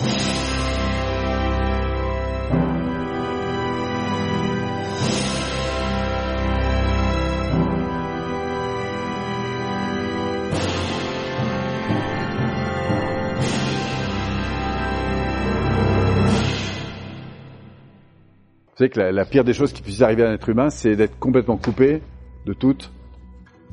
[0.00, 0.06] Vous
[18.78, 21.18] savez que la, pire des choses qui puisse arriver à un être humain, c'est d'être
[21.18, 22.00] complètement coupé
[22.46, 22.90] de toute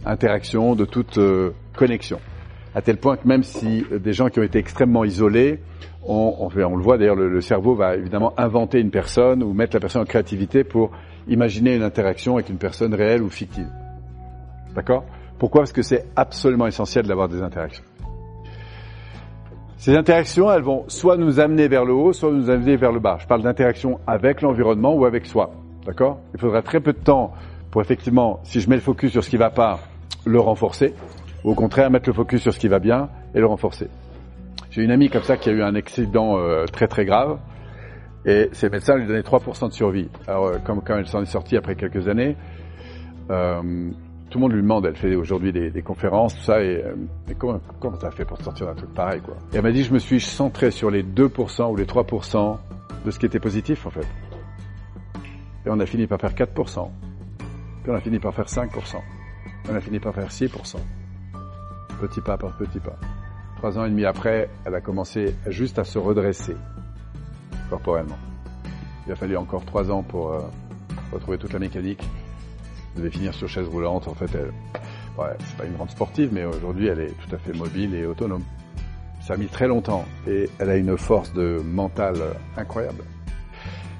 [0.06, 2.20] interaction, de toute euh, connexion.
[2.78, 5.62] À tel point que même si des gens qui ont été extrêmement isolés,
[6.06, 9.76] on, on, le voit d'ailleurs, le, le, cerveau va évidemment inventer une personne ou mettre
[9.76, 10.92] la personne en créativité pour
[11.28, 13.68] imaginer une interaction avec une personne réelle ou fictive.
[14.76, 15.06] D'accord?
[15.40, 15.62] Pourquoi?
[15.62, 17.84] Parce que c'est absolument essentiel d'avoir des interactions.
[19.78, 23.00] Ces interactions, elles vont soit nous amener vers le haut, soit nous amener vers le
[23.00, 23.18] bas.
[23.20, 25.50] Je parle d'interaction avec l'environnement ou avec soi.
[25.84, 26.20] D'accord?
[26.36, 27.34] Il faudra très peu de temps
[27.72, 29.80] pour effectivement, si je mets le focus sur ce qui va pas,
[30.26, 30.94] le renforcer.
[31.48, 33.88] Au contraire, mettre le focus sur ce qui va bien et le renforcer.
[34.70, 37.40] J'ai une amie comme ça qui a eu un accident euh, très très grave.
[38.26, 40.10] Et ses médecins lui donnaient 3% de survie.
[40.28, 42.36] Alors, euh, comme quand elle s'en est sortie après quelques années,
[43.30, 43.62] euh,
[44.30, 46.84] tout le monde lui demande, elle fait aujourd'hui des, conférences, tout ça, et,
[47.38, 49.36] comment, comment t'as fait pour sortir d'un truc pareil, quoi?
[49.54, 52.58] Et elle m'a dit, je me suis centré sur les 2% ou les 3%
[53.06, 54.08] de ce qui était positif, en fait.
[55.66, 56.90] Et on a fini par faire 4%.
[57.84, 58.98] Puis on a fini par faire 5%.
[59.72, 60.76] On a fini par faire 6%.
[62.00, 62.96] Petit pas par petit pas.
[63.58, 66.56] Trois ans et demi après, elle a commencé juste à se redresser
[67.70, 68.18] corporellement.
[69.06, 70.42] Il a fallu encore trois ans pour euh,
[71.12, 72.04] retrouver toute la mécanique
[72.98, 74.08] devait finir sur chaise roulante.
[74.08, 74.52] En fait, elle,
[75.18, 78.06] ouais, c'est pas une grande sportive, mais aujourd'hui, elle est tout à fait mobile et
[78.06, 78.44] autonome.
[79.22, 82.16] Ça a mis très longtemps et elle a une force de mental
[82.56, 83.04] incroyable.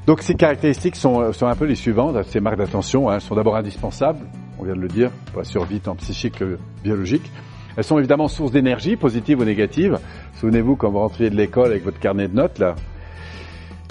[0.06, 2.16] Donc ces caractéristiques sont, sont un peu les suivantes.
[2.28, 4.26] Ces marques d'attention hein, sont d'abord indispensables,
[4.58, 7.30] on vient de le dire, pour la survie tant psychique que biologique.
[7.78, 10.00] Elles sont évidemment source d'énergie, positive ou négative.
[10.34, 12.74] Souvenez-vous quand vous rentriez de l'école avec votre carnet de notes, là,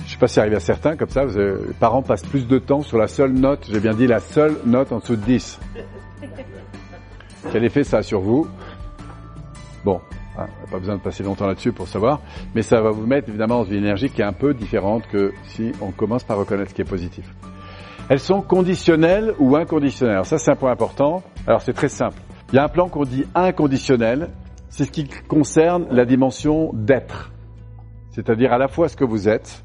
[0.04, 2.58] je sais pas si arrive à certains comme ça, avez, les parents passent plus de
[2.58, 5.60] temps sur la seule note, j'ai bien dit la seule note en dessous de 10.
[7.52, 8.48] Quel effet ça a sur vous?
[9.84, 10.00] Bon,
[10.36, 12.20] hein, pas besoin de passer longtemps là-dessus pour savoir,
[12.56, 15.32] mais ça va vous mettre évidemment dans une énergie qui est un peu différente que
[15.44, 17.32] si on commence par reconnaître ce qui est positif.
[18.08, 20.14] Elles sont conditionnelles ou inconditionnelles?
[20.14, 21.22] Alors ça c'est un point important.
[21.46, 22.20] Alors c'est très simple.
[22.52, 24.30] Il y a un plan qu'on dit inconditionnel,
[24.68, 27.32] c'est ce qui concerne la dimension d'être.
[28.10, 29.64] C'est-à-dire à la fois ce que vous êtes,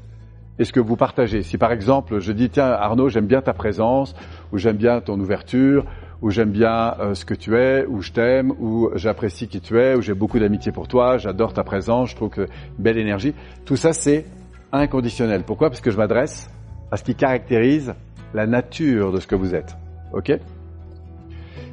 [0.58, 1.42] et ce que vous partagez.
[1.42, 4.14] Si par exemple je dis tiens Arnaud j'aime bien ta présence
[4.52, 5.84] ou j'aime bien ton ouverture
[6.20, 9.78] ou j'aime bien euh, ce que tu es ou je t'aime ou j'apprécie qui tu
[9.80, 12.46] es ou j'ai beaucoup d'amitié pour toi, j'adore ta présence, je trouve que
[12.78, 13.34] belle énergie.
[13.64, 14.26] Tout ça c'est
[14.72, 15.42] inconditionnel.
[15.44, 15.68] Pourquoi?
[15.68, 16.50] Parce que je m'adresse
[16.90, 17.94] à ce qui caractérise
[18.34, 19.76] la nature de ce que vous êtes.
[20.12, 20.32] OK?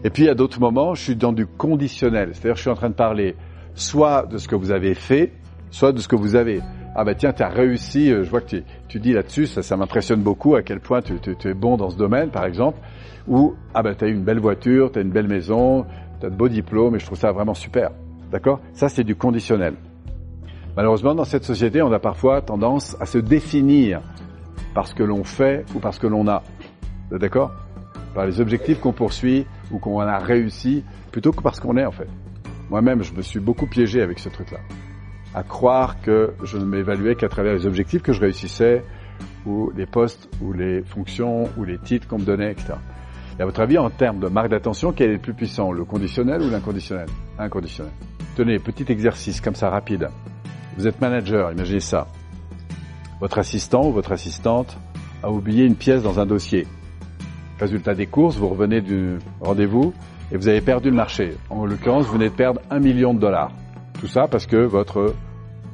[0.04, 2.90] Et puis à d'autres moments, je suis dans du conditionnel, c'est-à-dire je suis en train
[2.90, 3.36] de parler
[3.74, 5.34] soit de ce que vous avez fait,
[5.72, 6.62] soit de ce que vous avez
[6.96, 9.62] ah bah tiens, tu as réussi, euh, je vois que tu, tu dis là-dessus, ça,
[9.62, 12.80] ça m'impressionne beaucoup à quel point tu, tu, es bon dans ce domaine, par exemple,
[13.28, 15.86] ou ah bah tu as eu une belle voiture, tu as une belle maison,
[16.20, 17.92] tu as de beaux diplômes, et je trouve ça vraiment super.
[18.31, 18.60] D'accord?
[18.74, 19.76] Ça, c'est du conditionnel.
[20.76, 24.02] Malheureusement, dans cette société, on a parfois tendance à se définir
[24.74, 26.44] par ce que l'on fait ou par ce que l'on a.
[27.12, 27.52] D'accord?
[28.14, 31.92] Par les objectifs qu'on poursuit ou qu'on a réussi, plutôt que parce qu'on est, en
[31.92, 32.08] fait.
[32.70, 34.59] Moi-même, je me suis beaucoup piégé avec ce truc-là
[35.34, 38.84] à croire que je ne m'évaluais qu'à travers les objectifs que je réussissais,
[39.46, 42.74] ou les postes, ou les fonctions, ou les titres qu'on me donnait, etc.
[43.38, 45.86] Et à votre avis, en termes de marque d'attention, quel est le plus puissant, le
[45.86, 47.08] conditionnel ou l'inconditionnel?
[47.38, 47.94] Inconditionnel.
[48.36, 50.09] Tenez, petit exercice comme ça, rapide.
[50.78, 52.08] Vous êtes manager, imaginez ça.
[53.22, 54.78] Votre assistant ou votre assistante
[55.24, 56.68] a oublié une pièce dans un dossier.
[57.59, 59.94] Résultat des courses, vous revenez du rendez-vous
[60.31, 61.36] et vous avez perdu le marché.
[61.50, 63.52] En l'occurrence, vous venez de perdre un million de dollars.
[64.00, 65.14] Tout ça parce que votre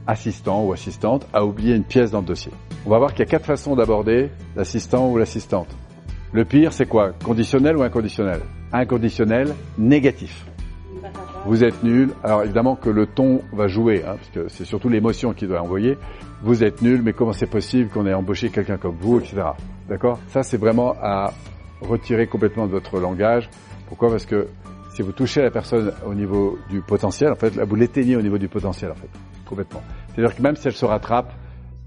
[0.07, 2.51] assistant ou assistante a oublié une pièce dans le dossier.
[2.87, 5.67] On va voir qu'il y a quatre façons d'aborder l'assistant ou l'assistante.
[6.31, 7.11] Le pire, c'est quoi?
[7.23, 8.39] Conditionnel ou inconditionnel?
[8.73, 10.45] Inconditionnel, négatif.
[11.45, 12.09] Vous êtes nul.
[12.23, 15.61] Alors évidemment que le ton va jouer, hein, parce que c'est surtout l'émotion qui doit
[15.61, 15.99] envoyer.
[16.41, 19.43] Vous êtes nul, mais comment c'est possible qu'on ait embauché quelqu'un comme vous, etc.
[19.87, 20.19] D'accord?
[20.29, 21.31] Ça, c'est vraiment à
[21.81, 23.49] retirer complètement de votre langage.
[23.87, 24.09] Pourquoi?
[24.09, 24.47] Parce que
[24.93, 28.37] si vous touchez la personne au niveau du potentiel, en fait, vous l'éteignez au niveau
[28.37, 29.09] du potentiel, en fait,
[29.45, 29.81] complètement.
[30.09, 31.33] C'est-à-dire que même si elle se rattrape,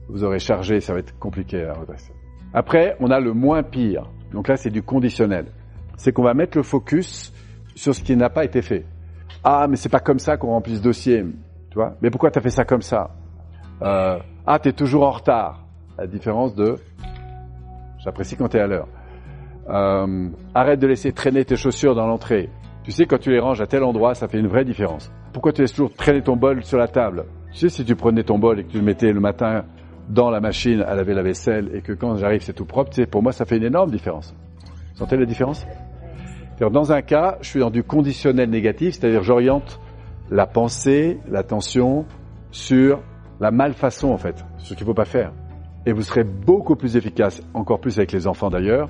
[0.09, 2.13] vous aurez chargé, ça va être compliqué à redresser.
[2.53, 4.11] Après, on a le moins pire.
[4.33, 5.47] Donc là, c'est du conditionnel.
[5.97, 7.33] C'est qu'on va mettre le focus
[7.75, 8.85] sur ce qui n'a pas été fait.
[9.45, 11.25] Ah, mais c'est pas comme ça qu'on remplit ce dossier,
[11.71, 11.95] tu vois.
[12.03, 13.11] Mais pourquoi t'as fait ça comme ça?
[13.83, 15.65] Euh, Ah, t'es toujours en retard.
[15.99, 16.77] La différence de,
[17.99, 18.89] j'apprécie quand t'es à l'heure.
[19.71, 22.49] Euh, arrête de laisser traîner tes chaussures dans l'entrée.
[22.85, 25.13] Tu sais, quand tu les ranges à tel endroit, ça fait une vraie différence.
[25.35, 27.27] Pourquoi tu laisses toujours traîner ton bol sur la table?
[27.53, 29.65] Tu sais, si tu prenais ton bol et que tu le mettais le matin
[30.09, 33.03] dans la machine à laver la vaisselle et que quand j'arrive c'est tout propre, tu
[33.03, 34.35] sais, pour moi ça fait une énorme différence.
[34.93, 35.67] Vous sentez la différence?
[36.61, 39.81] Dans un cas, je suis dans du conditionnel négatif, c'est-à-dire j'oriente
[40.31, 42.07] la pensée, l'attention
[42.51, 43.01] sur
[43.39, 45.33] la malfaçon en fait, ce qu'il ne faut pas faire.
[45.85, 48.89] Et vous serez beaucoup plus efficace, encore plus avec les enfants d'ailleurs,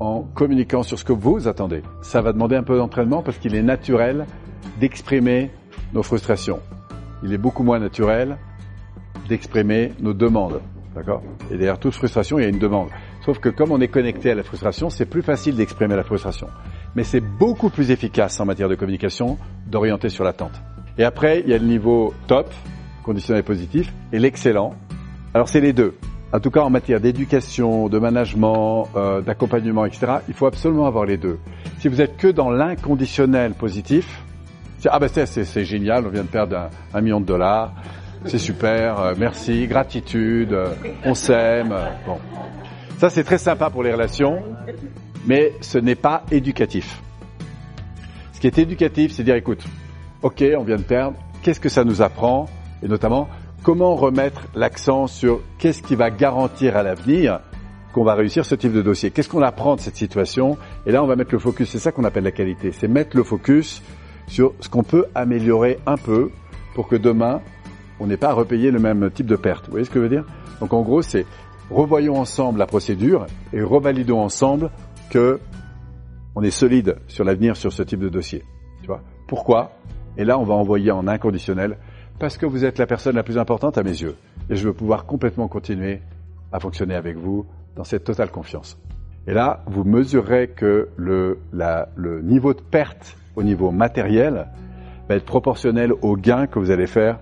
[0.00, 1.82] en communiquant sur ce que vous attendez.
[2.00, 4.26] Ça va demander un peu d'entraînement parce qu'il est naturel
[4.80, 5.50] d'exprimer
[5.92, 6.60] nos frustrations.
[7.22, 8.38] Il est beaucoup moins naturel
[9.28, 10.60] d'exprimer nos demandes.
[10.94, 11.22] D'accord?
[11.50, 12.88] Et derrière toute frustration, il y a une demande.
[13.24, 16.48] Sauf que comme on est connecté à la frustration, c'est plus facile d'exprimer la frustration.
[16.96, 20.60] Mais c'est beaucoup plus efficace en matière de communication d'orienter sur l'attente.
[20.98, 22.50] Et après, il y a le niveau top,
[23.04, 24.74] conditionnel positif, et l'excellent.
[25.32, 25.94] Alors c'est les deux.
[26.32, 31.04] En tout cas, en matière d'éducation, de management, euh, d'accompagnement, etc., il faut absolument avoir
[31.04, 31.38] les deux.
[31.78, 34.22] Si vous êtes que dans l'inconditionnel positif,
[34.88, 37.74] ah ben c'est génial, on vient de perdre un, million de dollars,
[38.26, 40.68] c'est super, euh, merci, gratitude, euh,
[41.04, 41.74] on s'aime.
[42.06, 42.18] bon,
[42.98, 44.40] ça c'est très sympa pour les relations,
[45.26, 47.02] mais ce n'est pas éducatif.
[48.32, 49.64] Ce qui est éducatif, c'est dire écoute,
[50.22, 52.46] ok, on vient de perdre, qu'est-ce que ça nous apprend,
[52.82, 53.28] et notamment
[53.62, 57.40] comment remettre l'accent sur qu'est-ce qui va garantir à l'avenir
[57.92, 59.10] qu'on va réussir ce type de dossier?
[59.10, 60.56] Qu'est-ce qu'on apprend de cette situation?
[60.86, 61.70] Et là, on va mettre le focus.
[61.70, 62.72] C'est ça qu'on appelle la qualité.
[62.72, 63.82] C'est mettre le focus
[64.28, 66.30] sur ce qu'on peut améliorer un peu
[66.74, 67.40] pour que demain,
[67.98, 69.66] on n'ait pas à repayer le même type de perte.
[69.66, 70.24] Vous voyez ce que je veux dire?
[70.60, 71.26] Donc en gros, c'est
[71.70, 74.70] revoyons ensemble la procédure et revalidons ensemble
[75.10, 75.40] que
[76.36, 78.44] on est solide sur l'avenir sur ce type de dossier.
[78.82, 79.02] Tu vois?
[79.26, 79.72] Pourquoi?
[80.16, 81.76] Et là, on va envoyer en inconditionnel
[82.20, 84.14] parce que vous êtes la personne la plus importante à mes yeux
[84.50, 86.02] et je veux pouvoir complètement continuer
[86.52, 87.46] à fonctionner avec vous
[87.76, 88.78] dans cette totale confiance.
[89.26, 91.38] Et là, vous mesurerez que le,
[92.22, 94.48] niveau de perte au niveau matériel
[95.08, 97.20] va être proportionnel au gain que vous allez faire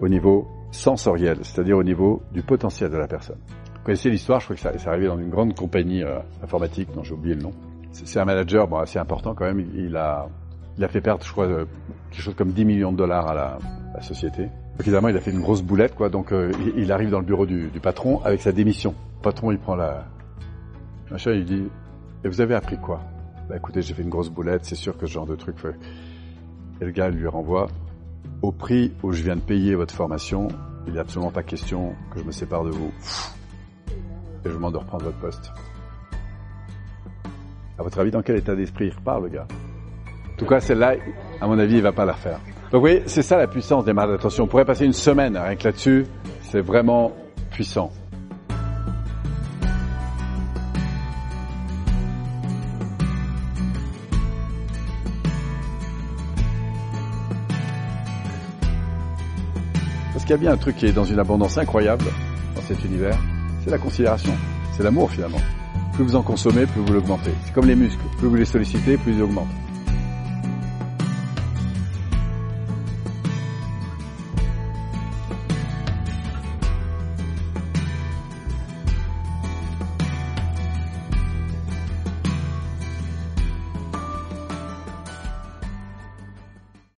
[0.00, 3.38] au niveau sensoriel, c'est-à-dire au niveau du potentiel de la personne.
[3.76, 6.88] Vous connaissez l'histoire, je crois que ça, ça arrivé dans une grande compagnie euh, informatique
[6.94, 7.52] dont j'ai oublié le nom.
[7.92, 10.26] C'est un manager bon, assez important quand même, il, a,
[10.78, 11.64] il a fait perdre, je crois, euh,
[12.10, 13.58] quelque chose comme 10 millions de dollars à la,
[14.00, 14.48] société.
[14.80, 16.08] évidemment, il a fait une grosse boulette, quoi.
[16.08, 18.94] Donc, euh, il, arrive dans le bureau du, patron avec sa démission.
[19.18, 20.06] Le patron, il prend la
[21.10, 21.64] machin, il dit
[22.24, 23.00] "Et vous avez appris quoi?
[23.48, 25.76] Bah, écoutez, j'ai fait une grosse boulette, c'est sûr que ce genre de truc fait.
[26.80, 27.68] Et le gars lui renvoie,
[28.40, 30.48] au prix où je viens de payer votre formation,
[30.86, 32.90] il n'est absolument pas question que je me sépare de vous.
[34.44, 35.52] Et je vous demande de reprendre votre poste.
[37.78, 39.46] À votre avis, dans quel état d'esprit il repart, le gars?
[40.42, 40.94] Tout cas, celle-là,
[41.40, 42.40] à mon avis, il va pas la refaire.
[42.72, 44.44] Donc, voyez, c'est ça la puissance des marques d'attention.
[44.44, 46.04] On pourrait passer une semaine rien que là-dessus.
[46.42, 47.12] C'est vraiment
[47.52, 47.92] puissant.
[60.12, 62.06] Parce qu'il y a bien un truc qui est dans une abondance incroyable
[62.56, 63.18] dans cet univers,
[63.62, 64.32] c'est la considération,
[64.76, 65.40] c'est l'amour finalement.
[65.94, 67.32] Plus vous en consommez, plus vous l'augmentez.
[67.44, 69.46] C'est comme les muscles, plus vous les sollicitez, plus ils augmentent.